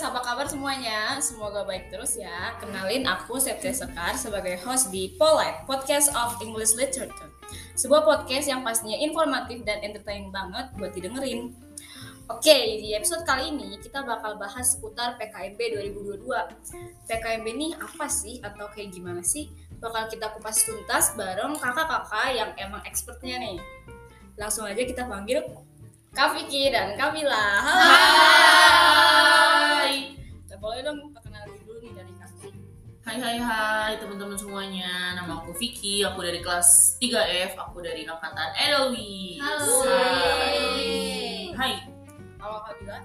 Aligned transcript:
apa 0.00 0.24
kabar 0.24 0.48
semuanya? 0.48 1.20
Semoga 1.20 1.60
baik 1.68 1.92
terus 1.92 2.16
ya. 2.16 2.56
Kenalin 2.56 3.04
aku 3.04 3.36
Septia 3.36 3.68
Sekar 3.68 4.16
sebagai 4.16 4.56
host 4.64 4.88
di 4.88 5.12
Polite, 5.20 5.68
Podcast 5.68 6.08
of 6.16 6.40
English 6.40 6.72
Literature. 6.72 7.28
Sebuah 7.76 8.08
podcast 8.08 8.48
yang 8.48 8.64
pastinya 8.64 8.96
informatif 8.96 9.60
dan 9.68 9.84
entertaining 9.84 10.32
banget 10.32 10.72
buat 10.80 10.96
didengerin. 10.96 11.52
Oke, 12.32 12.80
di 12.80 12.96
episode 12.96 13.28
kali 13.28 13.52
ini 13.52 13.76
kita 13.76 14.00
bakal 14.00 14.40
bahas 14.40 14.72
seputar 14.72 15.20
PKMB 15.20 15.60
2022. 15.84 16.24
PKMB 17.04 17.46
ini 17.52 17.68
apa 17.76 18.06
sih 18.08 18.40
atau 18.40 18.72
kayak 18.72 18.96
gimana 18.96 19.20
sih? 19.20 19.52
Bakal 19.84 20.08
kita 20.08 20.32
kupas 20.32 20.64
tuntas 20.64 21.12
bareng 21.12 21.60
kakak-kakak 21.60 22.28
yang 22.32 22.50
emang 22.56 22.80
expertnya 22.88 23.36
nih. 23.36 23.58
Langsung 24.40 24.64
aja 24.64 24.80
kita 24.80 25.04
panggil 25.04 25.44
Kak 26.16 26.40
Vicky 26.40 26.72
dan 26.72 26.96
Kamila. 26.96 27.44
Halo. 27.60 27.84
Hai. 27.84 29.29
Boleh 30.60 30.84
dong 30.84 31.00
perkenalan 31.16 31.56
dulu 31.64 31.80
nih 31.80 31.92
dari 31.96 32.12
Kak 32.20 32.28
Vicky. 32.36 32.60
Hai 33.00 33.16
hai 33.16 33.40
hai 33.40 33.92
teman-teman 33.96 34.36
semuanya. 34.36 35.16
Nama 35.16 35.40
aku 35.40 35.56
Vicky, 35.56 36.04
aku 36.04 36.20
dari 36.20 36.44
kelas 36.44 37.00
3F, 37.00 37.56
aku 37.56 37.80
dari 37.80 38.04
angkatan 38.04 38.52
Edelweiss. 38.60 39.40
Halo. 39.40 39.88
Hai. 39.88 41.56
Hai. 41.56 41.74
Halo 42.36 42.60
Kamila. 42.68 43.00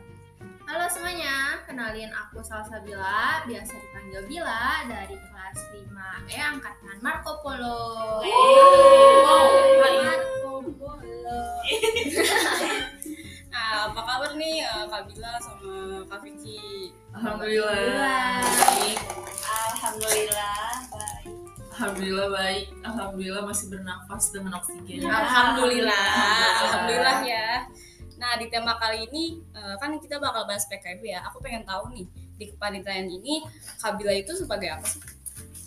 Halo 0.67 0.85
semuanya, 0.91 1.63
kenalin 1.63 2.11
aku 2.11 2.43
Salsa 2.43 2.83
Bila, 2.83 3.47
biasa 3.47 3.71
dipanggil 3.71 4.21
Bila 4.27 4.83
dari 4.91 5.15
kelas 5.15 5.57
5E 5.71 6.35
angkatan 6.35 6.97
Marco 6.99 7.39
Polo. 7.39 8.19
Wow, 8.19 9.47
hai. 9.79 9.95
Marco 10.03 10.53
Polo. 10.75 11.39
Nah, 13.55 13.87
apa 13.87 14.01
kabar 14.03 14.31
nih 14.35 14.67
eh, 14.67 14.83
Kak 14.91 15.07
Bila 15.07 15.39
sama 15.39 16.03
Kak 16.11 16.19
Vicky? 16.27 16.91
Alhamdulillah. 17.15 18.43
Baik. 18.43 18.99
Alhamdulillah 19.47 20.59
baik. 20.91 21.31
Alhamdulillah 21.71 22.27
baik. 22.27 22.65
Alhamdulillah 22.83 23.43
masih 23.47 23.65
bernafas 23.71 24.23
dengan 24.35 24.59
oksigen. 24.59 24.99
Alhamdulillah. 24.99 25.95
Alhamdulillah. 25.95 26.59
Alhamdulillah 26.59 27.17
ya. 27.23 27.49
Nah, 28.19 28.35
di 28.35 28.51
tema 28.51 28.75
kali 28.75 29.07
ini 29.07 29.39
eh, 29.55 29.75
kan 29.79 29.95
kita 29.95 30.19
bakal 30.19 30.43
bahas 30.43 30.67
PKB 30.67 31.15
ya. 31.15 31.23
Aku 31.31 31.39
pengen 31.39 31.63
tahu 31.63 31.87
nih 31.95 32.03
di 32.35 32.51
kepanitiaan 32.51 33.07
ini 33.07 33.47
Kak 33.79 33.95
Bila 33.95 34.11
itu 34.11 34.35
sebagai 34.35 34.75
apa 34.75 34.83
sih? 34.83 34.99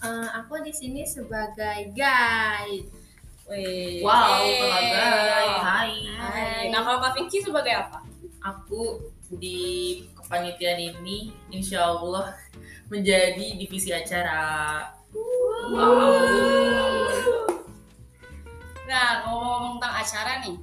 Eh, 0.04 0.28
aku 0.36 0.60
di 0.60 0.72
sini 0.76 1.08
sebagai 1.08 1.96
guide. 1.96 2.92
Wih. 3.48 4.04
Wow, 4.04 4.44
guys. 4.44 5.64
Hai. 5.64 5.92
Hai. 6.12 6.64
Nah, 6.69 6.84
kalau 6.84 7.00
Kak 7.00 7.16
Vicky 7.16 7.41
sebagai 7.41 7.72
apa? 7.72 8.04
Aku 8.44 9.00
di 9.32 10.04
kepanitiaan 10.28 10.76
ini 10.76 11.32
insya 11.48 11.88
Allah 11.88 12.36
menjadi 12.92 13.56
divisi 13.56 13.96
acara. 13.96 14.84
Nah, 18.84 19.08
ngomong-ngomong 19.24 19.80
tentang 19.80 19.94
acara 19.96 20.32
nih, 20.44 20.56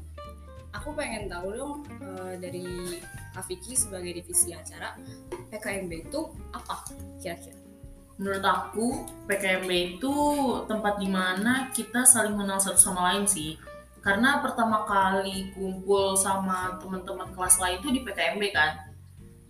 aku 0.69 0.93
pengen 0.93 1.25
tahu 1.25 1.49
dong 1.57 1.73
eh, 1.97 2.37
dari 2.37 2.65
Kak 3.33 3.49
Vicky 3.49 3.73
sebagai 3.73 4.13
divisi 4.21 4.53
acara 4.53 4.93
PKMB 5.49 6.13
itu 6.13 6.21
apa 6.53 6.85
kira-kira? 7.17 7.57
Menurut 8.21 8.45
aku, 8.45 8.87
PKMB 9.25 9.97
itu 9.97 10.13
tempat 10.69 11.01
di 11.01 11.09
mana 11.09 11.73
kita 11.73 12.05
saling 12.05 12.37
mengenal 12.37 12.61
satu 12.61 12.77
sama 12.77 13.11
lain 13.11 13.25
sih. 13.25 13.57
Karena 14.05 14.45
pertama 14.45 14.85
kali 14.85 15.49
kumpul 15.57 16.13
sama 16.13 16.77
teman-teman 16.77 17.33
kelas 17.33 17.57
lain 17.57 17.81
itu 17.81 17.89
di 17.89 18.01
PKMB 18.05 18.43
kan. 18.53 18.84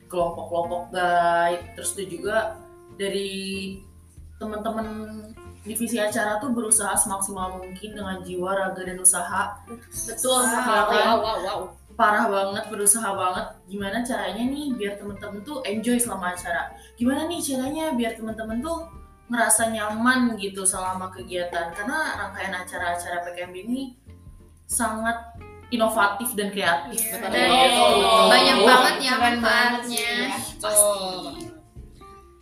Kelompok-kelompok 0.08 0.94
guide, 0.94 1.64
terus 1.74 1.98
itu 1.98 2.20
juga 2.20 2.60
dari 2.96 3.80
teman-teman 4.38 4.88
divisi 5.66 5.98
acara 5.98 6.38
tuh 6.38 6.54
berusaha 6.54 6.94
semaksimal 6.94 7.58
mungkin 7.58 7.98
dengan 7.98 8.22
jiwa, 8.22 8.54
raga, 8.54 8.86
dan 8.86 9.02
usaha. 9.02 9.58
Betul, 9.90 10.46
Wow, 10.46 10.54
ya 10.54 10.62
kan? 10.62 10.86
wow, 10.94 11.18
wow, 11.24 11.38
wow. 11.42 11.60
parah 11.96 12.28
banget 12.28 12.68
berusaha 12.68 13.08
banget 13.16 13.56
gimana 13.72 14.04
caranya 14.04 14.44
nih 14.52 14.76
biar 14.76 15.00
temen-temen 15.00 15.40
tuh 15.48 15.64
enjoy 15.64 15.96
selama 15.96 16.36
acara 16.36 16.68
gimana 17.00 17.24
nih 17.24 17.40
caranya 17.40 17.96
biar 17.96 18.20
temen-temen 18.20 18.60
tuh 18.60 18.84
ngerasa 19.32 19.72
nyaman 19.72 20.36
gitu 20.36 20.68
selama 20.68 21.08
kegiatan 21.10 21.72
karena 21.72 22.20
rangkaian 22.20 22.52
acara-acara 22.52 23.24
PKMB 23.24 23.56
ini 23.64 23.82
sangat 24.68 25.40
inovatif 25.68 26.30
dan 26.34 26.50
kreatif 26.50 27.00
Iya. 27.02 27.18
Betul. 27.18 27.32
Dan 27.32 27.50
Betul. 27.50 28.24
banyak 28.28 28.56
Oh, 28.56 28.66
banget 28.66 28.96
ya 29.00 29.14
manfaatnya. 29.16 30.10
ya. 30.24 30.38
Betul. 30.56 31.24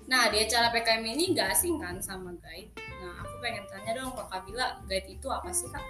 Nah, 0.04 0.24
di 0.28 0.38
acara 0.40 0.68
PKM 0.70 1.04
ini 1.08 1.24
nggak 1.32 1.50
asing 1.50 1.76
kan 1.78 1.96
sama 1.98 2.36
guide. 2.38 2.70
Nah, 3.00 3.20
aku 3.20 3.34
pengen 3.40 3.64
tanya 3.66 3.92
dong 3.96 4.12
Kak 4.14 4.44
Bila, 4.44 4.78
guide 4.84 5.10
itu 5.10 5.28
apa 5.28 5.50
sih 5.50 5.66
Kak? 5.68 5.82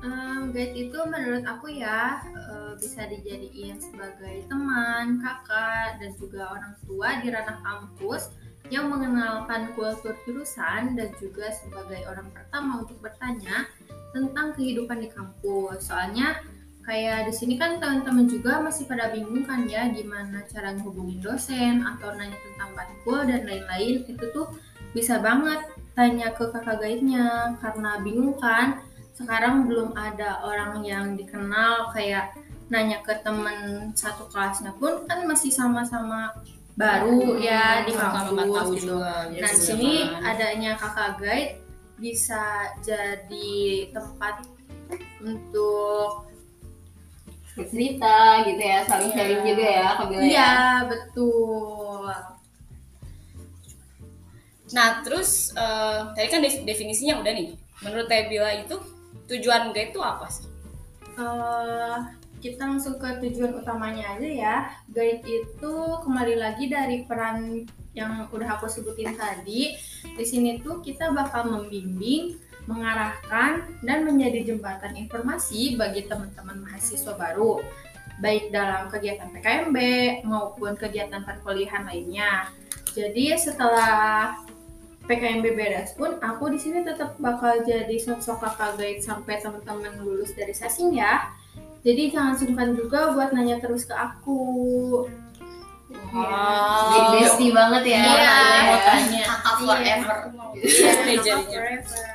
Em, 0.00 0.48
guide 0.48 0.76
itu 0.78 0.98
menurut 1.02 1.44
aku 1.44 1.68
ya 1.68 2.20
eh, 2.24 2.72
bisa 2.74 3.04
dijadiin 3.04 3.76
sebagai 3.76 4.44
teman, 4.46 5.18
kakak, 5.18 5.98
dan 5.98 6.12
juga 6.14 6.48
orang 6.50 6.72
tua 6.80 7.20
di 7.20 7.28
ranah 7.28 7.58
kampus 7.58 8.32
yang 8.70 8.86
mengenalkan 8.86 9.74
kultur 9.74 10.14
jurusan 10.22 10.94
dan 10.94 11.10
juga 11.18 11.50
sebagai 11.50 12.06
orang 12.06 12.30
pertama 12.30 12.86
untuk 12.86 12.96
bertanya 13.02 13.66
tentang 14.14 14.54
kehidupan 14.54 15.02
di 15.02 15.08
kampus. 15.10 15.90
Soalnya 15.90 16.38
kayak 16.86 17.28
di 17.28 17.34
sini 17.34 17.54
kan 17.60 17.76
teman-teman 17.82 18.26
juga 18.30 18.62
masih 18.62 18.88
pada 18.88 19.12
bingung 19.12 19.44
kan 19.44 19.68
ya 19.68 19.90
gimana 19.92 20.42
cara 20.48 20.72
ngehubungin 20.74 21.20
dosen 21.20 21.84
atau 21.84 22.14
nanya 22.16 22.34
tentang 22.40 22.70
matkul 22.72 23.20
dan 23.28 23.44
lain-lain 23.44 24.06
itu 24.08 24.24
tuh 24.32 24.48
bisa 24.96 25.20
banget 25.20 25.60
tanya 25.92 26.32
ke 26.32 26.48
kakak 26.50 26.80
guide-nya 26.80 27.54
karena 27.60 28.00
bingung 28.00 28.34
kan 28.40 28.80
sekarang 29.14 29.68
belum 29.68 29.92
ada 29.92 30.40
orang 30.40 30.80
yang 30.80 31.12
dikenal 31.14 31.92
kayak 31.92 32.32
nanya 32.72 33.04
ke 33.04 33.12
temen 33.20 33.90
satu 33.92 34.30
kelasnya 34.32 34.72
pun 34.80 35.04
kan 35.04 35.26
masih 35.28 35.52
sama-sama 35.52 36.32
baru 36.78 37.36
ya 37.38 37.84
di 37.84 37.92
kampus 37.92 38.68
gitu. 38.78 38.98
juga. 38.98 39.28
Iya 39.30 39.40
Nah 39.42 39.50
di 39.52 39.60
sih, 39.60 39.66
sini 39.74 39.92
kan. 40.06 40.22
adanya 40.34 40.70
kakak 40.78 41.10
guide 41.20 41.52
bisa 42.00 42.42
jadi 42.80 43.52
tempat 43.92 44.34
untuk 45.20 46.24
cerita 47.60 48.40
gitu 48.48 48.62
ya 48.62 48.80
saling 48.88 49.12
Iya. 49.12 49.16
sharing 49.20 49.42
juga 49.44 49.66
ya 49.68 49.88
Kabila 50.00 50.20
ya 50.20 50.24
iya 50.24 50.52
betul 50.88 52.08
Nah, 54.70 55.02
terus 55.02 55.50
eh, 55.50 55.98
tadi 56.14 56.28
kan 56.30 56.38
def- 56.46 56.62
definisinya 56.62 57.18
udah 57.18 57.32
nih. 57.34 57.58
Menurut 57.82 58.06
Teh 58.06 58.30
Bila 58.30 58.54
itu 58.54 58.78
tujuan 59.26 59.74
guide 59.74 59.90
itu 59.90 59.98
apa 59.98 60.30
sih? 60.30 60.46
Eh, 61.18 61.96
kita 62.40 62.64
langsung 62.64 62.96
ke 62.96 63.20
tujuan 63.20 63.60
utamanya 63.60 64.16
aja 64.16 64.28
ya. 64.28 64.56
Guide 64.88 65.22
itu 65.28 65.74
kembali 66.02 66.34
lagi 66.40 66.72
dari 66.72 67.04
peran 67.04 67.68
yang 67.92 68.26
udah 68.32 68.56
aku 68.56 68.66
sebutin 68.66 69.12
tadi. 69.14 69.76
Di 70.16 70.24
sini 70.24 70.58
tuh 70.64 70.80
kita 70.80 71.12
bakal 71.12 71.52
membimbing, 71.52 72.40
mengarahkan, 72.64 73.68
dan 73.84 74.08
menjadi 74.08 74.56
jembatan 74.56 74.96
informasi 74.96 75.76
bagi 75.76 76.08
teman-teman 76.08 76.64
mahasiswa 76.64 77.12
baru, 77.12 77.60
baik 78.24 78.48
dalam 78.48 78.88
kegiatan 78.88 79.28
PKMB 79.30 79.78
maupun 80.24 80.74
kegiatan 80.80 81.20
perkuliahan 81.22 81.84
lainnya. 81.84 82.48
Jadi 82.96 83.36
setelah 83.36 84.34
PKMB 85.10 85.46
beres 85.58 85.90
pun 85.98 86.22
aku 86.22 86.54
di 86.54 86.58
sini 86.62 86.86
tetap 86.86 87.18
bakal 87.18 87.66
jadi 87.66 87.96
sosok 87.98 88.38
kakak 88.46 88.78
guide 88.78 89.02
sampai 89.02 89.42
teman-teman 89.42 89.98
lulus 90.06 90.30
dari 90.38 90.54
sasing 90.54 90.94
ya. 90.94 91.34
Jadi 91.80 92.12
jangan 92.12 92.34
sungkan 92.36 92.68
juga 92.72 93.10
buat 93.10 93.32
nanya 93.32 93.56
terus 93.56 93.84
ke 93.84 93.94
aku. 93.94 94.40
jadi 96.90 97.06
bestie 97.14 97.50
banget 97.50 97.82
ya 97.86 98.02
Iya. 98.02 98.34
mau 98.66 98.78
tanya 98.80 99.22
kakak 99.26 99.54
Iya. 99.54 99.62
forever 99.62 100.18
Iya, 100.56 100.90
kakak 100.90 101.18
jadinya. 101.22 101.58
forever. 101.58 102.08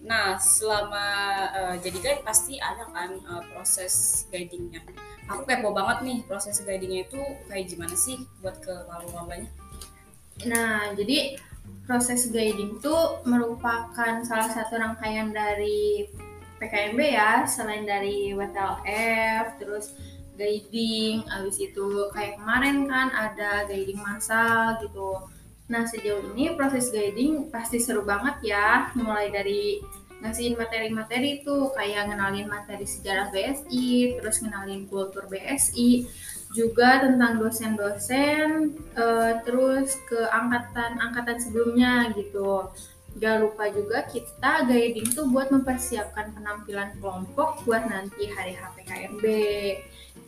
Nah, 0.00 0.26
selama 0.38 1.06
eh, 1.50 1.74
jadi 1.82 1.98
guide 1.98 2.22
pasti 2.22 2.54
ada 2.58 2.86
kan 2.86 3.10
eh, 3.14 3.42
proses 3.50 3.94
guidingnya. 4.28 4.78
Aku 5.26 5.42
kepo 5.42 5.74
banget 5.74 5.98
nih 6.02 6.18
proses 6.22 6.62
guidingnya 6.62 7.02
itu 7.04 7.18
kayak 7.46 7.66
gimana 7.66 7.94
sih 7.94 8.14
buat 8.38 8.54
ke 8.62 8.74
malu-malunya? 8.86 9.50
Nah, 10.46 10.94
jadi 10.94 11.34
proses 11.82 12.30
guiding 12.30 12.78
itu 12.78 12.94
merupakan 13.22 14.14
salah 14.22 14.46
satu 14.46 14.78
rangkaian 14.78 15.30
dari 15.30 16.06
PKMB 16.56 17.00
ya, 17.00 17.32
selain 17.44 17.84
dari 17.84 18.32
WTLF, 18.32 19.60
terus 19.60 19.92
guiding, 20.36 21.24
habis 21.32 21.56
itu 21.60 22.12
kayak 22.12 22.36
kemarin 22.36 22.84
kan 22.84 23.08
ada 23.12 23.64
guiding 23.64 24.00
massal 24.00 24.76
gitu. 24.84 25.24
Nah, 25.66 25.82
sejauh 25.82 26.22
ini 26.36 26.54
proses 26.54 26.92
guiding 26.92 27.50
pasti 27.50 27.82
seru 27.82 28.06
banget 28.06 28.54
ya, 28.54 28.92
mulai 28.94 29.32
dari 29.32 29.82
ngasihin 30.22 30.56
materi-materi 30.56 31.44
tuh 31.44 31.74
kayak 31.76 32.08
ngenalin 32.08 32.48
materi 32.48 32.86
sejarah 32.88 33.28
BSI, 33.34 34.16
terus 34.16 34.40
ngenalin 34.40 34.88
kultur 34.88 35.28
BSI, 35.28 36.08
juga 36.56 37.04
tentang 37.04 37.36
dosen-dosen, 37.36 38.72
eh, 38.96 39.32
terus 39.44 39.98
ke 40.08 40.24
angkatan-angkatan 40.30 41.36
sebelumnya 41.42 42.14
gitu. 42.16 42.70
Gak 43.16 43.36
lupa 43.40 43.64
juga 43.72 44.04
kita 44.04 44.68
guiding 44.68 45.08
tuh 45.16 45.24
buat 45.32 45.48
mempersiapkan 45.48 46.36
penampilan 46.36 47.00
kelompok 47.00 47.64
buat 47.64 47.88
nanti 47.88 48.28
hari 48.28 48.52
HPKMB. 48.52 49.24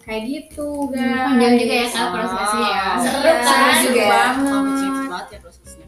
Kayak 0.08 0.22
gitu, 0.24 0.88
guys. 0.88 1.36
Panjang 1.36 1.54
juga 1.60 1.74
ya 1.76 1.88
kak 1.92 2.08
prosesnya 2.16 2.64
ya. 2.64 2.84
Wow. 2.88 3.04
Seru 3.04 3.20
kan? 3.20 3.40
seru 3.44 3.88
juga. 3.92 4.06
banget. 4.08 5.26
Ya 5.28 5.38
prosesnya. 5.44 5.86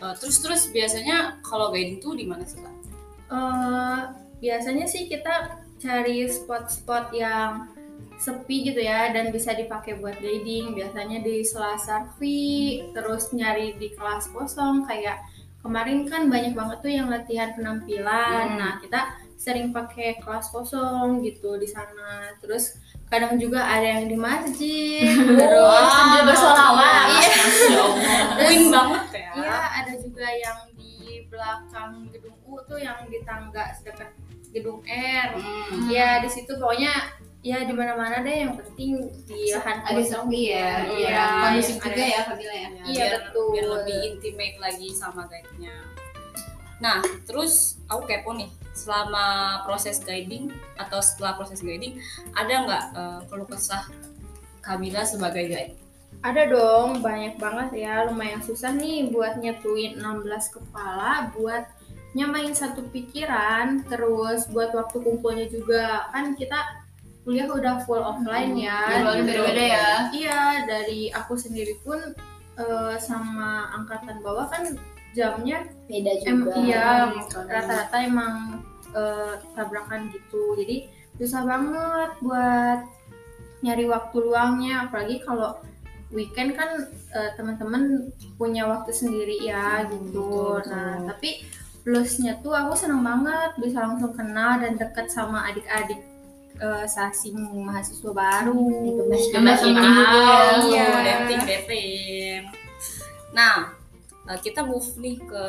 Eh, 0.00 0.14
terus 0.16 0.36
terus 0.40 0.62
biasanya 0.72 1.16
kalau 1.44 1.68
guiding 1.68 2.00
tuh 2.00 2.16
di 2.16 2.24
mana 2.24 2.44
sih 2.48 2.56
kak? 2.56 2.74
Eh, 3.28 4.00
biasanya 4.40 4.84
sih 4.88 5.08
kita 5.08 5.60
cari 5.76 6.24
spot-spot 6.24 7.12
yang 7.12 7.68
sepi 8.16 8.72
gitu 8.72 8.80
ya 8.80 9.10
dan 9.12 9.28
bisa 9.34 9.52
dipakai 9.52 9.98
buat 9.98 10.16
guiding 10.22 10.72
biasanya 10.72 11.20
di 11.20 11.42
sela 11.44 11.76
sarvi 11.76 12.80
terus 12.94 13.34
nyari 13.34 13.74
di 13.76 13.92
kelas 13.92 14.30
kosong 14.30 14.86
kayak 14.86 15.20
kemarin 15.64 16.04
kan 16.04 16.28
banyak 16.28 16.52
banget 16.52 16.78
tuh 16.78 16.92
yang 16.92 17.08
latihan 17.08 17.48
penampilan 17.52 18.46
Hmm. 18.46 18.58
nah 18.60 18.72
kita 18.76 19.00
sering 19.34 19.72
pakai 19.72 20.20
kelas 20.20 20.48
kosong 20.48 21.20
gitu 21.20 21.56
di 21.56 21.66
sana 21.66 22.28
terus 22.38 22.76
kadang 23.04 23.36
juga 23.36 23.60
ada 23.60 23.84
yang 23.96 24.06
di 24.06 24.16
masjid 24.16 25.08
terus 25.40 25.88
sambil 25.90 26.22
bersolawat. 26.24 27.04
iya 27.10 27.20
Ya 27.24 27.80
Allah. 27.80 28.48
Win 28.48 28.62
banget 28.68 29.04
ya. 29.12 29.28
Iya, 29.34 29.58
ada 29.82 29.92
juga 29.94 30.26
yang 30.26 30.58
di 30.72 30.94
belakang 31.26 31.92
gedung 32.08 32.36
U 32.44 32.56
tuh 32.64 32.76
yang 32.76 33.04
di 33.06 33.20
tangga 33.22 33.72
dekat 33.80 34.10
gedung 34.50 34.80
R. 34.86 35.28
Hmm. 35.36 35.88
Ya 35.88 36.18
di 36.18 36.28
situ 36.28 36.54
pokoknya 36.54 36.92
ya 37.44 37.60
di 37.60 37.76
mana-mana 37.76 38.24
deh 38.24 38.48
yang 38.48 38.56
penting 38.56 39.04
di 39.28 39.52
lahan 39.52 39.84
Ada 39.84 40.00
sepi 40.00 40.40
ya. 40.48 40.88
Iya, 40.88 41.24
Kondusif 41.44 41.76
ada- 41.76 41.84
juga 41.92 42.02
ya 42.08 42.20
Kabila 42.24 42.54
ya. 42.56 42.68
Ya, 42.72 42.82
Iya, 42.88 43.04
betul. 43.20 43.46
biar 43.52 43.66
lebih 43.68 43.96
intimate 44.08 44.56
lagi 44.56 44.88
sama 44.96 45.28
guide-nya. 45.28 45.76
Nah, 46.80 46.98
terus 47.28 47.76
aku 47.86 48.08
kepo 48.08 48.32
nih, 48.32 48.48
selama 48.72 49.24
proses 49.62 50.00
guiding 50.00 50.48
atau 50.74 50.98
setelah 50.98 51.36
proses 51.36 51.60
guiding, 51.60 52.00
ada 52.32 52.54
nggak 52.64 52.84
eh, 52.96 53.20
keluh 53.28 53.46
kesah 53.46 53.84
Kabila 54.58 55.04
sebagai 55.04 55.44
guide? 55.44 55.76
Ada 56.24 56.48
dong, 56.48 57.04
banyak 57.04 57.36
banget 57.36 57.84
ya. 57.84 58.08
Lumayan 58.08 58.40
susah 58.40 58.72
nih 58.72 59.12
buat 59.12 59.36
nyatuin 59.36 60.00
16 60.00 60.48
kepala 60.48 61.28
buat 61.36 61.68
nyamain 62.16 62.56
satu 62.56 62.80
pikiran, 62.88 63.84
terus 63.84 64.48
buat 64.48 64.72
waktu 64.72 64.96
kumpulnya 64.98 65.44
juga. 65.44 66.08
Kan 66.08 66.32
kita 66.32 66.83
kuliah 67.24 67.48
udah 67.48 67.80
full 67.88 68.04
offline 68.04 68.52
ya. 68.54 68.84
Jadwalnya 69.00 69.24
beda-beda 69.24 69.64
ya. 69.64 69.90
Iya, 70.12 70.40
dari 70.68 71.08
aku 71.08 71.34
sendiri 71.40 71.80
pun 71.80 71.98
eh, 72.60 72.96
sama 73.00 73.72
angkatan 73.74 74.20
bawah 74.20 74.46
kan 74.52 74.76
jamnya 75.16 75.64
Beda 75.88 76.12
em, 76.26 76.44
juga. 76.44 76.52
iya 76.60 76.86
Hmm, 77.08 77.48
rata-rata 77.48 77.96
emang 78.04 78.34
eh, 78.92 79.32
tabrakan 79.56 80.12
gitu. 80.12 80.54
Jadi 80.60 80.86
susah 81.16 81.42
banget 81.48 82.10
buat 82.20 82.80
nyari 83.64 83.88
waktu 83.88 84.16
luangnya, 84.20 84.84
apalagi 84.86 85.24
kalau 85.24 85.56
weekend 86.12 86.52
kan 86.54 86.84
eh, 87.16 87.30
teman-teman 87.40 88.12
punya 88.36 88.68
waktu 88.68 88.92
sendiri 88.92 89.40
ya 89.40 89.88
gitu. 89.88 90.12
betul, 90.12 90.60
betul. 90.60 90.70
Nah, 90.70 90.94
tapi 91.08 91.30
plusnya 91.84 92.36
tuh 92.44 92.52
aku 92.52 92.76
seneng 92.76 93.00
banget 93.04 93.56
bisa 93.60 93.80
langsung 93.84 94.12
kenal 94.16 94.56
dan 94.60 94.76
deket 94.80 95.08
sama 95.12 95.48
adik-adik 95.52 96.00
eh, 96.56 96.86
sasing 96.86 97.34
mahasiswa 97.60 98.10
baru. 98.10 98.54
Gemes-gemes 99.04 99.58
Iya. 99.58 99.66
juga 99.66 99.82
ya. 99.82 100.42
Iya. 100.60 100.86
dating 101.02 101.42
dating. 101.44 102.40
Nah, 103.30 103.74
eh, 104.24 104.38
kita 104.38 104.62
move 104.62 104.86
nih 104.96 105.18
ke 105.18 105.46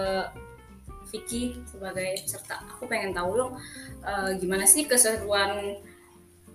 Vicky 1.06 1.62
sebagai 1.64 2.18
peserta. 2.20 2.60
Aku 2.68 2.86
pengen 2.86 3.12
tahu 3.12 3.32
dong 3.36 3.54
eh, 4.02 4.30
gimana 4.36 4.66
sih 4.66 4.84
keseruan 4.84 5.78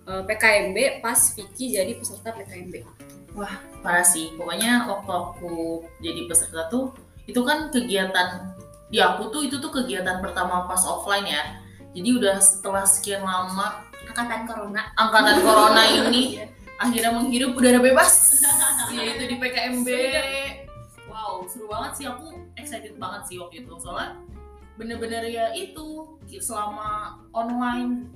eh, 0.03 0.23
PKMB 0.27 1.01
pas 1.01 1.17
Vicky 1.33 1.73
jadi 1.73 1.95
peserta 1.95 2.31
PKMB. 2.31 2.83
parah 3.81 4.03
sih 4.03 4.35
pokoknya 4.35 4.91
waktu 4.91 5.07
aku 5.07 5.55
jadi 6.03 6.27
peserta 6.27 6.67
tuh 6.67 6.91
itu 7.25 7.39
kan 7.41 7.71
kegiatan 7.71 8.43
di 8.91 8.99
aku 8.99 9.31
tuh 9.31 9.47
itu 9.47 9.55
tuh 9.57 9.71
kegiatan 9.71 10.19
pertama 10.19 10.67
pas 10.67 10.83
offline 10.83 11.23
ya 11.25 11.39
jadi 11.95 12.19
udah 12.19 12.37
setelah 12.43 12.83
sekian 12.83 13.23
lama 13.23 13.87
Angkatan 14.11 14.43
Corona. 14.43 14.83
angkatan 14.99 15.37
corona 15.47 15.83
ini 15.87 16.43
akhirnya 16.83 17.15
menghirup 17.15 17.55
udara 17.55 17.79
bebas. 17.79 18.43
Yaitu 18.95 19.31
di 19.31 19.37
PKMB 19.39 19.89
wow 21.07 21.47
seru 21.47 21.71
banget 21.71 21.93
sih. 21.95 22.05
Aku 22.11 22.27
excited 22.59 22.99
banget 22.99 23.23
sih 23.31 23.37
waktu 23.39 23.63
itu. 23.63 23.73
Soalnya 23.79 24.19
bener-bener 24.75 25.23
ya 25.31 25.55
itu 25.55 26.19
selama 26.43 27.21
online 27.31 28.11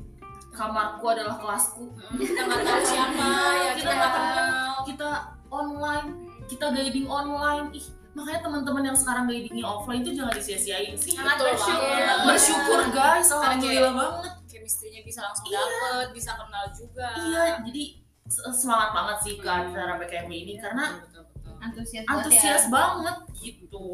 kamarku 0.50 1.06
adalah 1.14 1.38
kelasku. 1.38 1.94
Kita 2.18 2.40
nggak 2.42 2.60
tahu 2.62 2.82
siapa 2.82 3.28
ya, 3.58 3.70
kita 3.78 3.92
nggak 3.92 4.12
kenal. 4.14 4.74
kita 4.82 5.10
online 5.46 6.08
kita 6.50 6.66
guiding 6.74 7.06
online. 7.06 7.70
Ih 7.70 7.86
makanya 8.14 8.46
teman-teman 8.46 8.82
yang 8.86 8.98
sekarang 8.98 9.26
guidingnya 9.26 9.66
offline 9.66 10.06
itu 10.06 10.14
jangan 10.14 10.34
disia-siain 10.34 10.94
sih. 10.94 11.18
Sangat 11.18 11.38
bersyukur. 11.38 11.82
banget. 11.82 12.18
bersyukur 12.26 12.80
guys. 12.94 13.28
Alhamdulillah 13.30 13.94
banget 13.94 14.43
Chemistry-nya 14.64 15.04
bisa 15.04 15.20
langsung 15.20 15.44
Iya. 15.44 15.60
dapet, 15.60 16.06
bisa 16.16 16.32
kenal 16.32 16.64
juga. 16.72 17.08
iya 17.20 17.44
jadi 17.60 17.82
se- 18.24 18.48
semangat 18.56 18.96
banget 18.96 19.16
sih 19.20 19.34
ke 19.36 19.44
acara 19.44 20.00
PKMB 20.00 20.32
ini 20.32 20.54
karena 20.56 21.04
Betul, 21.04 21.28
betul, 21.28 21.52
betul. 21.52 21.52
Antusias 21.60 22.00
banget 22.00 22.08
ya. 22.08 22.16
antusias 22.16 22.64
banget 22.72 23.16
gitu 23.36 23.84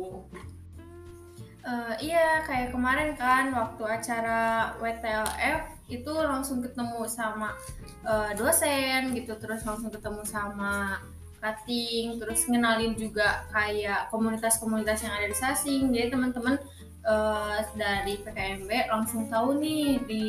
Eh, 1.60 1.94
iya, 2.00 2.40
kayak 2.40 2.72
kemarin 2.72 3.12
kan 3.14 3.52
waktu 3.52 3.82
acara 3.84 4.40
WTLF 4.80 5.60
itu 5.88 6.08
langsung 6.14 6.62
ketemu 6.62 7.04
sama 7.04 7.52
eh, 8.00 8.32
dosen 8.32 9.10
gitu, 9.12 9.34
terus 9.36 9.60
langsung 9.60 9.90
ketemu 9.90 10.22
sama 10.24 11.02
cutting, 11.36 12.16
terus 12.16 12.46
ngenalin 12.46 12.94
juga 12.94 13.44
kayak 13.50 14.08
komunitas-komunitas 14.08 15.02
yang 15.02 15.12
ada 15.12 15.26
di 15.26 15.36
Sasing. 15.36 15.90
Jadi 15.90 16.08
teman-teman 16.08 16.56
eh, 17.04 17.58
dari 17.76 18.14
PKMB 18.20 18.70
langsung 18.92 19.26
tahu 19.28 19.60
nih 19.60 20.00
di 20.04 20.24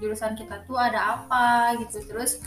jurusan 0.00 0.38
kita 0.38 0.64
tuh 0.64 0.78
ada 0.80 1.20
apa 1.20 1.76
gitu. 1.82 2.00
Terus 2.06 2.40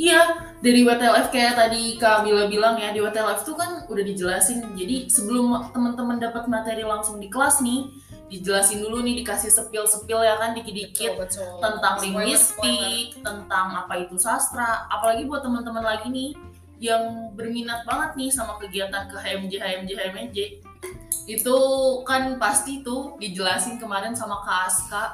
Iya, 0.00 0.48
dari 0.64 0.80
WTLF 0.80 1.28
kayak 1.28 1.60
tadi 1.60 2.00
Kak 2.00 2.24
Bila 2.24 2.48
bilang 2.48 2.80
ya, 2.80 2.88
di 2.88 3.04
WTLF 3.04 3.44
tuh 3.44 3.52
kan 3.52 3.84
udah 3.84 4.00
dijelasin. 4.00 4.72
Jadi 4.72 5.12
sebelum 5.12 5.52
teman-teman 5.76 6.16
dapat 6.16 6.48
materi 6.48 6.80
langsung 6.88 7.20
di 7.20 7.28
kelas 7.28 7.60
nih, 7.60 7.84
dijelasin 8.32 8.80
dulu 8.80 9.04
nih, 9.04 9.20
dikasih 9.20 9.52
sepil-sepil 9.52 10.24
ya 10.24 10.40
kan, 10.40 10.56
dikit-dikit 10.56 11.20
Betul, 11.20 11.44
betul. 11.44 11.60
tentang 11.60 11.94
Spoiler, 12.00 12.16
linguistik, 12.16 13.06
tentang 13.20 13.66
apa 13.76 13.94
itu 14.00 14.16
sastra. 14.16 14.88
Apalagi 14.88 15.28
buat 15.28 15.44
teman-teman 15.44 15.84
lagi 15.84 16.08
nih 16.08 16.32
yang 16.80 17.36
berminat 17.36 17.84
banget 17.84 18.16
nih 18.16 18.30
sama 18.32 18.56
kegiatan 18.56 19.04
ke 19.04 19.20
HMJ, 19.20 19.52
HMJ, 19.60 19.90
HMJ. 20.00 20.38
Itu 21.30 21.56
kan 22.02 22.34
pasti 22.36 22.82
tuh 22.82 23.14
dijelasin 23.16 23.78
kemarin 23.78 24.10
sama 24.12 24.42
Kak 24.42 24.66
Aska 24.66 25.04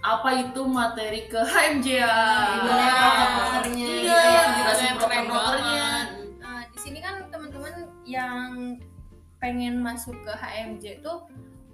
apa 0.00 0.28
itu 0.34 0.60
materi 0.64 1.24
ke 1.26 1.40
HMJ 1.40 1.86
ya. 1.96 2.16
Gimana 2.54 2.88
proker-prokernya 2.92 3.86
Iya, 3.86 4.00
gitu 4.00 4.12
ya. 4.12 4.42
jelasin 4.54 4.84
Keren 4.84 4.96
proker-prokernya. 4.98 5.88
Nah, 6.38 6.60
di 6.66 6.78
sini 6.78 6.98
kan 7.00 7.14
teman-teman 7.28 7.74
yang 8.04 8.76
pengen 9.38 9.80
masuk 9.80 10.12
ke 10.20 10.32
HMJ 10.34 11.00
tuh 11.00 11.24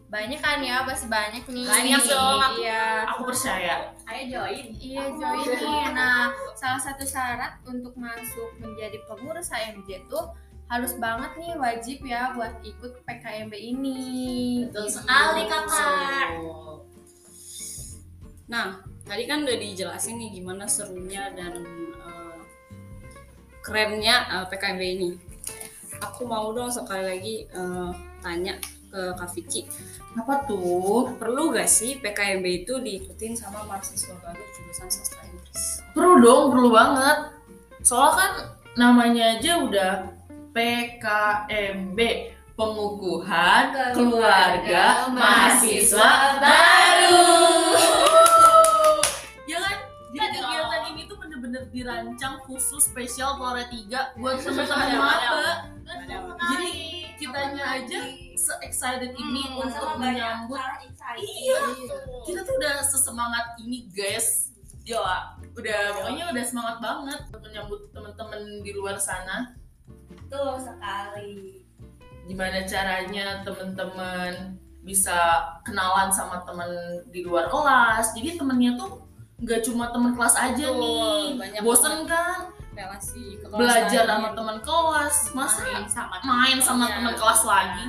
banyak 0.06 0.38
kan 0.38 0.58
ya, 0.58 0.82
pasti 0.82 1.06
banyak 1.06 1.42
nih. 1.44 1.66
Banyak 1.66 2.02
dong, 2.04 2.38
aku- 2.40 2.58
Iya. 2.60 2.87
Aku 3.08 3.22
percaya. 3.25 3.75
Ayo 4.06 4.22
join. 4.28 4.66
Iya, 4.75 5.02
join 5.10 5.46
nih. 5.46 5.82
Nah, 5.90 6.30
salah 6.54 6.78
satu 6.78 7.02
syarat 7.02 7.58
untuk 7.62 7.94
masuk 7.94 8.50
menjadi 8.58 8.99
pengurus 9.06 9.50
HMJ 9.50 10.06
tuh 10.06 10.34
harus 10.70 10.94
banget 10.96 11.34
nih 11.34 11.52
wajib 11.58 11.98
ya 12.00 12.30
buat 12.30 12.62
ikut 12.62 13.02
PKMB 13.02 13.52
ini. 13.52 13.98
Betul 14.64 14.86
Gitu. 14.86 14.96
sekali 14.96 15.42
kakak. 15.44 16.28
Nah, 18.46 18.68
tadi 19.02 19.26
kan 19.26 19.42
udah 19.42 19.56
dijelasin 19.56 20.14
nih 20.16 20.30
gimana 20.32 20.66
serunya 20.66 21.30
dan 21.34 21.58
eh, 21.92 22.38
kerennya 23.60 24.16
eh, 24.30 24.46
PKMB 24.46 24.82
ini. 24.82 25.10
Aku 26.00 26.24
mau 26.24 26.50
dong 26.50 26.70
sekali 26.70 27.04
lagi 27.04 27.34
eh, 27.44 27.90
tanya 28.20 28.54
ke 28.90 29.14
Kak 29.14 29.30
Vicky, 29.30 29.62
Apa 30.18 30.42
tuh? 30.50 31.14
perlu 31.14 31.54
gak 31.54 31.70
sih 31.70 32.02
PKMB 32.02 32.66
itu 32.66 32.74
diikutin 32.74 33.38
sama 33.38 33.62
mahasiswa 33.62 34.18
baru 34.18 34.42
jurusan 34.50 34.90
sastra 34.90 35.22
Inggris? 35.22 35.78
Perlu 35.94 36.18
dong, 36.18 36.50
perlu 36.50 36.74
banget. 36.74 37.30
Soalnya 37.86 38.14
kan 38.18 38.32
namanya 38.74 39.38
aja 39.38 39.62
udah 39.62 39.92
PKMB, 40.50 41.99
Pengukuhan 42.52 43.64
Keluarga 43.92 45.09
Mahasiswa 45.09 46.11
Baru. 46.37 47.25
Ya 49.45 49.59
kan? 49.59 49.76
Jadi 50.11 50.37
kegiatan 50.37 50.83
ini 50.90 51.02
tuh 51.04 51.16
bener-bener 51.16 51.62
dirancang 51.71 52.42
khusus 52.42 52.85
spesial 52.85 53.35
Flora 53.35 53.64
3 53.64 54.16
buat 54.16 54.37
teman-teman 54.37 54.88
maba. 54.92 55.71
ada. 55.87 56.16
Jadi 56.50 56.71
kitanya 57.16 57.64
aja 57.76 57.99
se-excited 58.33 59.12
ini 59.12 59.42
Hmm, 59.47 59.62
untuk 59.62 59.97
menyambut. 59.97 60.59
Iya. 61.12 61.59
kita 62.23 62.40
tuh 62.40 62.54
udah 62.54 62.80
sesemangat 62.80 63.59
ini 63.59 63.88
guys 63.88 64.54
gila 64.80 65.35
udah 65.50 65.80
pokoknya 65.92 66.25
udah 66.30 66.45
semangat 66.45 66.76
banget 66.78 67.21
menyambut 67.35 67.90
teman-teman 67.90 68.38
di 68.61 68.71
luar 68.71 68.95
sana 68.95 69.52
Betul 70.30 70.62
sekali. 70.62 71.66
gimana 72.22 72.62
caranya 72.62 73.42
teman-teman 73.42 74.54
bisa 74.87 75.42
kenalan 75.66 76.06
sama 76.06 76.46
teman 76.46 76.70
di 77.10 77.26
luar 77.26 77.50
kelas? 77.50 78.14
Jadi 78.14 78.38
temennya 78.38 78.78
tuh 78.78 79.02
nggak 79.42 79.66
cuma 79.66 79.90
teman 79.90 80.14
kelas 80.14 80.38
aja 80.38 80.70
Betul, 80.70 80.78
nih. 80.78 81.25
banyak 81.34 81.60
bosen 81.66 82.06
kan? 82.06 82.54
Relasi 82.70 83.42
ke 83.42 83.46
kelas 83.50 83.58
belajar 83.58 84.04
sama 84.06 84.28
teman 84.30 84.58
kelas. 84.62 85.16
Masa 85.34 85.60
Main 85.66 85.87
sama 85.90 86.16
main 86.22 86.58
sama 86.62 86.87
teman 86.87 87.14
kelas 87.18 87.42
lagi? 87.42 87.84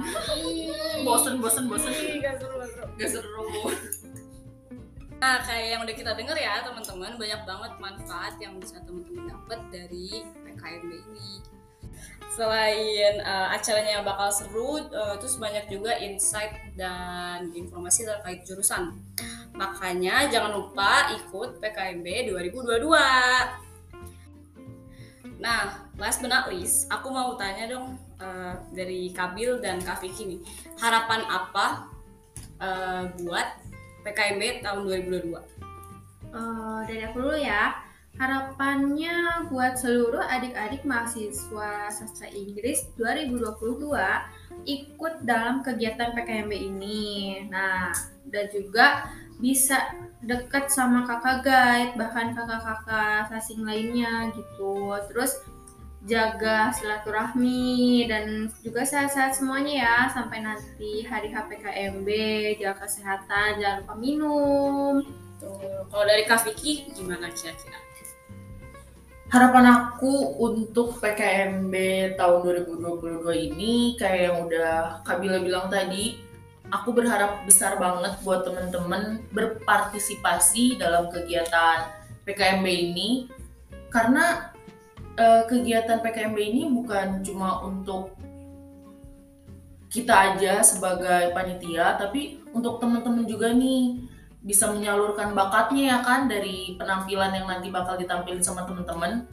Bosen 1.05 1.37
bosen 1.37 1.63
bosen. 1.69 1.93
ih, 1.93 2.17
gak 2.17 2.41
seru, 2.41 2.57
gak 2.57 2.69
seru. 2.73 2.89
gak 2.97 3.09
seru. 3.13 3.45
Nah, 5.21 5.37
kayak 5.45 5.77
yang 5.77 5.81
udah 5.85 5.93
kita 5.93 6.17
denger 6.17 6.33
ya 6.33 6.65
teman-teman, 6.65 7.13
banyak 7.13 7.41
banget 7.45 7.71
manfaat 7.77 8.33
yang 8.41 8.57
bisa 8.57 8.81
teman-teman 8.81 9.29
dapat 9.29 9.59
dari 9.69 10.25
PKMB 10.41 10.91
ini. 10.97 11.45
Selain 12.31 13.19
eh, 13.19 13.47
acaranya 13.51 13.99
bakal 14.07 14.31
seru, 14.31 14.79
eh, 14.79 15.15
terus 15.19 15.35
banyak 15.35 15.67
juga 15.67 15.99
insight 15.99 16.55
dan 16.79 17.51
informasi 17.51 18.07
terkait 18.07 18.47
jurusan. 18.47 18.95
Makanya 19.51 20.31
jangan 20.31 20.55
lupa 20.55 21.11
ikut 21.11 21.59
PKMB 21.59 22.31
2022. 22.31 22.95
Nah, 25.41 25.89
last 25.97 26.21
but 26.21 26.29
not 26.29 26.47
least, 26.53 26.85
aku 26.87 27.09
mau 27.09 27.33
tanya 27.35 27.67
dong 27.67 27.99
eh, 28.21 28.55
dari 28.71 29.11
Kabil 29.11 29.59
dan 29.59 29.83
Kak 29.83 29.99
Vicky 29.99 30.37
nih, 30.37 30.41
harapan 30.79 31.27
apa 31.27 31.91
eh, 32.63 33.03
buat 33.27 33.47
PKMB 34.07 34.63
tahun 34.63 34.87
2022? 34.87 35.61
Eh, 36.31 36.79
dari 36.87 37.01
aku 37.03 37.17
dulu 37.19 37.35
ya. 37.35 37.90
Harapannya 38.19 39.47
buat 39.47 39.79
seluruh 39.79 40.21
adik-adik 40.21 40.83
mahasiswa 40.83 41.87
sastra 41.87 42.27
Inggris 42.31 42.91
2022 42.99 43.87
ikut 44.67 45.13
dalam 45.23 45.63
kegiatan 45.63 46.11
PKMB 46.11 46.51
ini. 46.51 47.43
Nah, 47.47 47.95
dan 48.27 48.51
juga 48.51 49.07
bisa 49.41 49.95
dekat 50.21 50.69
sama 50.69 51.07
kakak 51.09 51.41
guide, 51.41 51.93
bahkan 51.97 52.35
kakak-kakak 52.35 53.31
sasing 53.31 53.65
lainnya 53.65 54.29
gitu. 54.37 54.93
Terus 55.09 55.41
jaga 56.05 56.73
silaturahmi 56.73 58.09
dan 58.09 58.49
juga 58.65 58.81
sehat-sehat 58.81 59.37
semuanya 59.37 59.73
ya 59.85 59.97
sampai 60.09 60.41
nanti 60.41 61.05
hari 61.05 61.29
HPKMB, 61.29 62.09
jaga 62.57 62.85
kesehatan, 62.85 63.61
jangan 63.61 63.77
lupa 63.85 63.95
minum. 63.97 64.95
Kalau 65.89 66.05
dari 66.05 66.23
Kak 66.29 66.45
Vicky 66.45 66.93
gimana 66.93 67.29
kira-kira? 67.33 67.90
Harapan 69.31 69.65
aku 69.71 70.43
untuk 70.43 70.99
PKMB 70.99 71.73
tahun 72.19 72.39
2022 72.67 73.47
ini 73.47 73.95
kayak 73.95 74.19
yang 74.27 74.37
udah 74.43 74.99
Kabila 75.07 75.39
bilang 75.39 75.71
tadi 75.71 76.19
aku 76.67 76.91
berharap 76.91 77.47
besar 77.47 77.79
banget 77.79 78.19
buat 78.27 78.43
temen-temen 78.43 79.23
berpartisipasi 79.31 80.75
dalam 80.75 81.07
kegiatan 81.07 81.95
PKMB 82.27 82.67
ini. 82.67 83.31
Karena 83.87 84.51
eh, 85.15 85.47
kegiatan 85.47 86.03
PKMB 86.03 86.37
ini 86.37 86.61
bukan 86.67 87.23
cuma 87.23 87.63
untuk 87.63 88.11
kita 89.87 90.35
aja 90.35 90.59
sebagai 90.63 91.31
panitia 91.35 91.99
tapi 91.99 92.39
untuk 92.51 92.79
teman-teman 92.79 93.27
juga 93.27 93.51
nih 93.51 94.07
bisa 94.41 94.73
menyalurkan 94.73 95.37
bakatnya 95.37 95.97
ya 95.97 95.99
kan 96.01 96.25
dari 96.25 96.73
penampilan 96.75 97.31
yang 97.33 97.45
nanti 97.45 97.69
bakal 97.69 97.93
ditampilin 97.93 98.41
sama 98.41 98.65
teman-teman. 98.65 99.25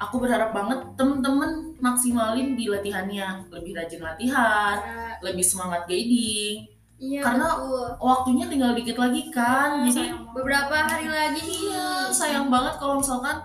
Aku 0.00 0.16
berharap 0.16 0.56
banget 0.56 0.80
teman-teman 0.96 1.76
maksimalin 1.76 2.56
di 2.56 2.68
latihannya, 2.72 3.52
lebih 3.52 3.76
rajin 3.76 4.00
latihan, 4.00 4.76
lebih 5.20 5.44
semangat 5.44 5.84
guiding. 5.84 6.68
Iya 7.00 7.24
Karena 7.24 7.48
betul. 7.56 7.84
Waktunya 8.00 8.44
tinggal 8.48 8.72
dikit 8.76 8.96
lagi 9.00 9.22
kan, 9.32 9.88
jadi 9.88 10.12
Beberapa 10.36 10.84
hari 10.84 11.08
lagi 11.08 11.42
iya 11.42 12.12
sayang 12.12 12.52
banget 12.52 12.76
kalau 12.76 13.00
misalkan 13.00 13.40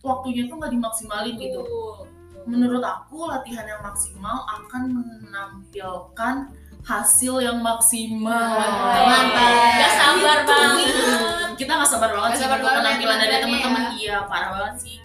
waktunya 0.00 0.46
tuh 0.46 0.56
nggak 0.62 0.72
dimaksimalin 0.72 1.34
gitu. 1.36 1.62
Betul. 1.62 2.06
Menurut 2.46 2.82
aku 2.82 3.26
latihan 3.26 3.66
yang 3.66 3.82
maksimal 3.82 4.46
akan 4.46 4.82
menampilkan 4.94 6.34
hasil 6.84 7.34
yang 7.40 7.58
maksimal. 7.60 8.56
Mantap. 9.04 9.80
Gak 9.80 9.92
sabar 9.94 10.38
Gitu. 10.40 10.48
banget. 10.48 10.88
Kita 11.60 11.72
nggak 11.76 11.90
sabar 11.92 12.10
banget 12.16 12.30
Gak 12.32 12.36
sih 12.36 12.42
sabar 12.44 12.56
untuk 12.56 12.66
banget 12.66 12.80
penampilan 12.80 13.16
dari 13.16 13.28
penampilannya 13.28 13.44
teman-teman. 13.44 13.82
Iya, 14.00 14.16
parah 14.24 14.48
banget 14.56 14.74
sih. 14.80 14.96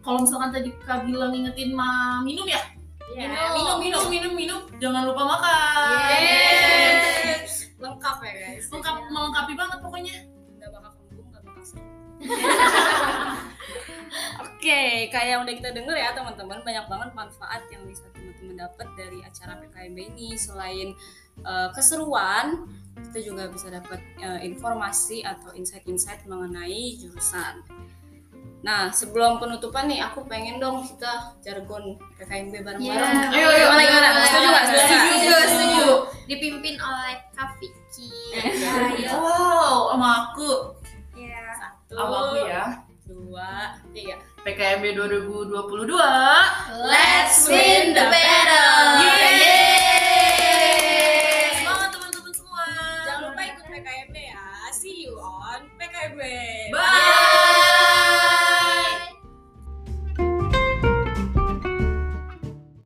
Kalau 0.00 0.18
misalkan 0.24 0.48
tadi 0.48 0.70
Kak 0.80 0.98
bilang 1.04 1.30
ngingetin 1.30 1.70
ma 1.76 1.90
minum 2.24 2.46
ya? 2.48 2.60
Iya, 3.10 3.26
minum, 3.52 3.76
minum, 3.82 4.02
minum, 4.08 4.32
minum. 4.32 4.60
Jangan 4.80 5.02
lupa 5.04 5.22
makan. 5.28 5.98
Yeay. 6.08 7.44
Lengkap 7.76 8.16
ya 8.22 8.32
guys. 8.32 8.64
Lengkap, 8.70 8.94
melengkapi 9.12 9.52
banget 9.56 9.78
pokoknya. 9.82 10.14
Nggak 10.56 10.70
bakal 10.72 10.90
kembung, 10.96 11.26
nggak 11.28 11.42
bakal. 11.44 11.64
Oke, 14.44 14.80
kayak 15.08 15.28
yang 15.28 15.40
udah 15.44 15.54
kita 15.56 15.70
denger 15.72 15.96
ya 15.96 16.12
teman-teman, 16.12 16.60
banyak 16.60 16.84
banget 16.84 17.10
manfaat 17.16 17.62
yang 17.72 17.80
bisa 17.88 18.04
dapat 18.60 18.88
dari 18.98 19.24
acara 19.24 19.56
PKMB 19.64 19.98
ini. 20.16 20.36
Selain 20.36 20.92
eh, 21.40 21.68
keseruan, 21.72 22.68
kita 23.10 23.18
juga 23.24 23.48
bisa 23.48 23.72
dapat 23.72 24.00
eh, 24.20 24.40
informasi 24.44 25.24
atau 25.24 25.56
insight-insight 25.56 26.28
mengenai 26.28 27.00
jurusan. 27.00 27.64
Nah, 28.60 28.92
sebelum 28.92 29.40
penutupan 29.40 29.88
nih, 29.88 30.04
aku 30.04 30.28
pengen 30.28 30.60
dong 30.60 30.84
kita 30.84 31.32
jargon 31.40 31.96
PKMB 32.20 32.60
bareng-bareng. 32.60 33.32
Iya. 33.32 33.32
Ayo, 33.32 33.46
ayo, 33.48 33.66
gimana, 33.72 33.82
gimana? 33.88 34.08
Setuju 34.28 34.48
nggak? 34.52 34.64
Setuju? 34.68 35.32
Setuju. 35.48 35.88
Dipimpin 36.28 36.76
oleh 36.76 37.14
Kak 37.32 37.56
Vicky. 37.56 38.12
Iya. 39.00 39.16
Wow, 39.16 39.96
sama 39.96 40.08
aku. 40.28 40.76
Iya. 41.16 41.56
Satu, 41.56 41.94
Sama 41.96 42.16
aku 42.20 42.36
ya. 42.44 42.64
2022 43.30 44.18
PKMB 44.44 44.94
2022 44.94 45.94
Let's 45.94 47.46
win 47.48 47.94
the 47.94 48.06
battle. 48.10 49.06
yeah. 49.06 49.38
Yeah. 49.38 49.69